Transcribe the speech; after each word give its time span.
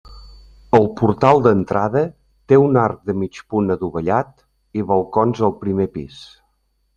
El 0.77 0.85
portal 1.01 1.41
d'entrada 1.47 2.01
té 2.53 2.59
un 2.61 2.79
arc 2.85 3.03
de 3.11 3.15
mig 3.25 3.43
punt 3.55 3.69
adovellat 3.77 4.33
i 4.81 4.87
balcons 4.93 5.45
al 5.51 5.55
primer 5.67 5.89
pis. 6.01 6.19